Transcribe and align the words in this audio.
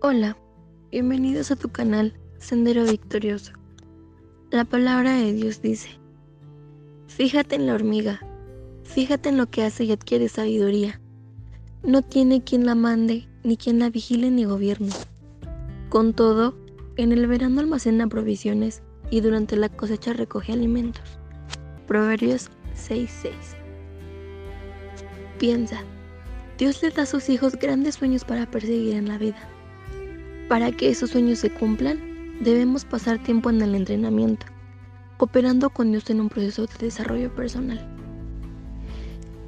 Hola, 0.00 0.36
bienvenidos 0.92 1.50
a 1.50 1.56
tu 1.56 1.70
canal 1.70 2.14
Sendero 2.38 2.84
Victorioso. 2.84 3.50
La 4.52 4.64
palabra 4.64 5.14
de 5.14 5.32
Dios 5.32 5.60
dice, 5.60 5.88
Fíjate 7.08 7.56
en 7.56 7.66
la 7.66 7.74
hormiga, 7.74 8.20
fíjate 8.84 9.30
en 9.30 9.36
lo 9.36 9.50
que 9.50 9.64
hace 9.64 9.82
y 9.82 9.90
adquiere 9.90 10.28
sabiduría. 10.28 11.00
No 11.82 12.02
tiene 12.02 12.44
quien 12.44 12.64
la 12.64 12.76
mande, 12.76 13.28
ni 13.42 13.56
quien 13.56 13.80
la 13.80 13.90
vigile 13.90 14.30
ni 14.30 14.44
gobierne. 14.44 14.92
Con 15.88 16.14
todo, 16.14 16.56
en 16.96 17.10
el 17.10 17.26
verano 17.26 17.60
almacena 17.60 18.06
provisiones 18.06 18.82
y 19.10 19.20
durante 19.20 19.56
la 19.56 19.68
cosecha 19.68 20.12
recoge 20.12 20.52
alimentos. 20.52 21.18
Proverbios 21.88 22.50
6:6 22.76 23.32
Piensa, 25.40 25.82
Dios 26.56 26.84
le 26.84 26.90
da 26.90 27.02
a 27.02 27.06
sus 27.06 27.28
hijos 27.28 27.56
grandes 27.56 27.96
sueños 27.96 28.24
para 28.24 28.48
perseguir 28.48 28.94
en 28.94 29.08
la 29.08 29.18
vida 29.18 29.57
para 30.48 30.72
que 30.72 30.88
esos 30.88 31.10
sueños 31.10 31.40
se 31.40 31.50
cumplan, 31.50 32.00
debemos 32.40 32.84
pasar 32.84 33.22
tiempo 33.22 33.50
en 33.50 33.60
el 33.60 33.74
entrenamiento, 33.74 34.46
cooperando 35.18 35.68
con 35.70 35.90
Dios 35.90 36.08
en 36.08 36.20
un 36.20 36.30
proceso 36.30 36.66
de 36.66 36.86
desarrollo 36.86 37.34
personal. 37.34 37.86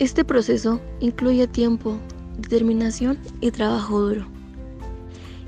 Este 0.00 0.24
proceso 0.24 0.80
incluye 1.00 1.46
tiempo, 1.46 1.98
determinación 2.38 3.18
y 3.40 3.52
trabajo 3.52 4.00
duro. 4.00 4.26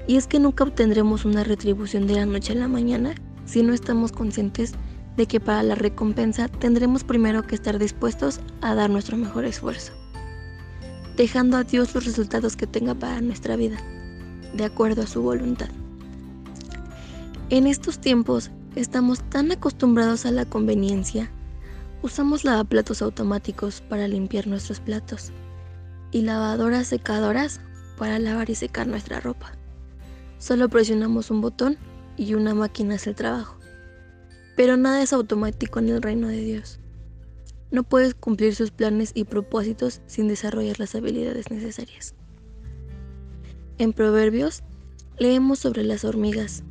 Y 0.07 0.17
es 0.17 0.27
que 0.27 0.39
nunca 0.39 0.65
obtendremos 0.65 1.25
una 1.25 1.45
retribución 1.45 2.07
de 2.07 2.15
la 2.15 2.27
noche 2.27 2.53
a 2.53 2.57
la 2.57 2.69
mañana 2.69 3.15
si 3.45 3.62
no 3.62 3.73
estamos 3.73 4.12
conscientes 4.12 4.75
de 5.17 5.27
que 5.27 5.41
para 5.41 5.62
la 5.62 5.75
recompensa 5.75 6.48
tendremos 6.48 7.05
primero 7.05 7.43
que 7.43 7.57
estar 7.57 7.79
dispuestos 7.79 8.41
a 8.61 8.75
dar 8.75 8.89
nuestro 8.89 9.17
mejor 9.17 9.45
esfuerzo, 9.45 9.93
dejando 11.17 11.57
a 11.57 11.65
Dios 11.65 11.95
los 11.95 12.05
resultados 12.05 12.57
que 12.57 12.69
tenga 12.69 12.95
para 12.95 13.20
nuestra 13.20 13.57
vida 13.57 13.79
de 14.55 14.65
acuerdo 14.65 15.03
a 15.03 15.06
su 15.06 15.23
voluntad. 15.23 15.69
En 17.51 17.67
estos 17.67 17.98
tiempos 17.98 18.51
estamos 18.77 19.23
tan 19.31 19.51
acostumbrados 19.51 20.27
a 20.27 20.31
la 20.31 20.45
conveniencia, 20.45 21.31
usamos 22.03 22.45
lavaplatos 22.45 23.03
automáticos 23.03 23.81
para 23.83 24.09
limpiar 24.09 24.47
nuestros 24.47 24.81
platos 24.81 25.33
y 26.12 26.23
lavadoras 26.23 26.87
secadoras 26.87 27.61
para 27.98 28.19
lavar 28.19 28.51
y 28.51 28.55
secar 28.55 28.87
nuestra 28.87 29.20
ropa. 29.20 29.53
Solo 30.39 30.69
presionamos 30.69 31.31
un 31.31 31.41
botón 31.41 31.77
y 32.17 32.35
una 32.35 32.55
máquina 32.55 32.95
hace 32.95 33.11
el 33.11 33.17
trabajo. 33.17 33.59
Pero 34.57 34.77
nada 34.77 35.03
es 35.03 35.12
automático 35.12 35.79
en 35.79 35.89
el 35.89 36.03
reino 36.03 36.29
de 36.29 36.41
Dios. 36.41 36.81
No 37.70 37.83
puedes 37.83 38.14
cumplir 38.14 38.55
sus 38.55 38.70
planes 38.70 39.12
y 39.14 39.25
propósitos 39.25 40.01
sin 40.07 40.29
desarrollar 40.29 40.81
las 40.81 40.95
habilidades 40.95 41.51
necesarias. 41.51 42.14
En 43.81 43.95
Proverbios 43.95 44.62
leemos 45.19 45.61
sobre 45.61 45.84
las 45.84 46.05
hormigas. 46.05 46.64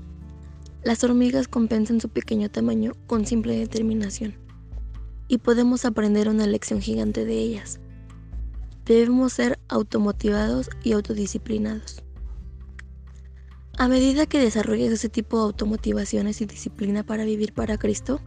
Las 0.84 1.04
hormigas 1.04 1.48
compensan 1.48 2.00
su 2.00 2.08
pequeño 2.08 2.52
tamaño 2.52 2.94
con 3.08 3.26
simple 3.26 3.58
determinación 3.58 4.36
y 5.28 5.40
podemos 5.40 5.86
aprender 5.86 6.30
una 6.30 6.46
lección 6.46 6.82
gigante 6.82 7.26
de 7.26 7.34
ellas. 7.34 7.80
Debemos 8.86 9.34
ser 9.34 9.58
automotivados 9.70 10.70
y 10.84 10.92
autodisciplinados. 10.92 12.04
A 13.80 13.88
medida 13.88 14.28
que 14.28 14.38
desarrolles 14.38 14.92
ese 14.92 15.10
tipo 15.10 15.38
de 15.38 15.46
automotivaciones 15.46 16.42
y 16.42 16.46
disciplina 16.46 17.02
para 17.02 17.26
vivir 17.26 17.54
para 17.54 17.80
Cristo, 17.80 18.22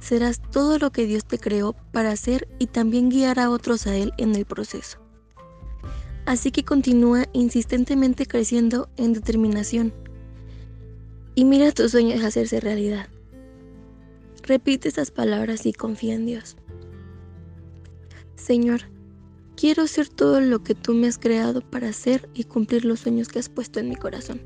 serás 0.00 0.40
todo 0.52 0.78
lo 0.78 0.92
que 0.92 1.06
Dios 1.06 1.24
te 1.24 1.40
creó 1.40 1.74
para 1.90 2.12
hacer 2.12 2.46
y 2.60 2.68
también 2.68 3.08
guiar 3.08 3.40
a 3.40 3.50
otros 3.50 3.88
a 3.88 3.96
Él 3.96 4.12
en 4.18 4.36
el 4.36 4.44
proceso. 4.44 5.03
Así 6.26 6.50
que 6.50 6.64
continúa 6.64 7.26
insistentemente 7.32 8.26
creciendo 8.26 8.88
en 8.96 9.12
determinación 9.12 9.92
y 11.34 11.44
mira 11.44 11.72
tus 11.72 11.90
sueños 11.90 12.24
hacerse 12.24 12.60
realidad. 12.60 13.08
Repite 14.42 14.88
estas 14.88 15.10
palabras 15.10 15.66
y 15.66 15.72
confía 15.72 16.14
en 16.14 16.26
Dios. 16.26 16.56
Señor, 18.36 18.82
quiero 19.56 19.86
ser 19.86 20.08
todo 20.08 20.40
lo 20.40 20.62
que 20.62 20.74
tú 20.74 20.94
me 20.94 21.08
has 21.08 21.18
creado 21.18 21.60
para 21.60 21.88
hacer 21.88 22.28
y 22.34 22.44
cumplir 22.44 22.84
los 22.84 23.00
sueños 23.00 23.28
que 23.28 23.38
has 23.38 23.48
puesto 23.48 23.80
en 23.80 23.88
mi 23.88 23.96
corazón. 23.96 24.40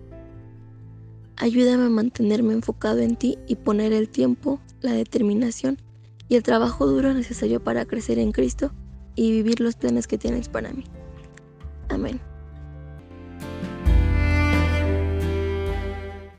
Ayúdame 1.37 1.85
a 1.85 1.89
mantenerme 1.89 2.55
enfocado 2.55 2.99
en 2.99 3.17
ti 3.17 3.39
y 3.47 3.57
poner 3.57 3.93
el 3.93 4.09
tiempo, 4.09 4.61
la 4.81 4.93
determinación 4.93 5.79
y 6.29 6.37
el 6.37 6.43
trabajo 6.43 6.87
duro 6.87 7.15
necesario 7.15 7.63
para 7.63 7.85
crecer 7.85 8.19
en 8.19 8.33
Cristo 8.33 8.73
y 9.15 9.31
vivir 9.31 9.61
los 9.61 9.77
planes 9.77 10.07
que 10.07 10.19
tienes 10.19 10.49
para 10.49 10.73
mí. 10.73 10.85
Amén. 11.89 12.21